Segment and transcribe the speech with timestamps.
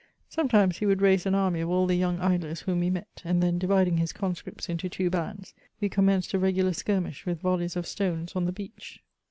[0.29, 3.43] Sometimes, he would raise an army of* all the young idlers whom we met, and
[3.43, 7.75] then, diyiding his conscripts into two hands, we commenced a re gular skirmish with volleys
[7.75, 8.97] of stones on the heach.